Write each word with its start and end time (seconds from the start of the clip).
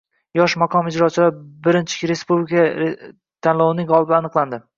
Yosh 0.37 0.53
maqom 0.61 0.87
ijrochilari 0.91 1.83
I 2.07 2.09
respublika 2.13 2.65
ko‘rik-tanlovining 2.81 3.93
g‘oliblari 3.95 4.19
aniqlandi 4.27 4.63